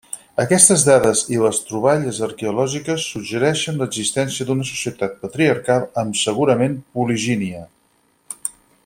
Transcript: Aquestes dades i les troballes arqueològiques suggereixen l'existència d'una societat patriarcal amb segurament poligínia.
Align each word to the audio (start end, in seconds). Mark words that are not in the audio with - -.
Aquestes 0.43 0.83
dades 0.85 1.19
i 1.35 1.41
les 1.41 1.59
troballes 1.67 2.21
arqueològiques 2.27 3.05
suggereixen 3.15 3.77
l'existència 3.83 4.49
d'una 4.49 4.67
societat 4.71 5.17
patriarcal 5.27 5.87
amb 6.05 6.19
segurament 6.25 6.75
poligínia. 6.99 7.63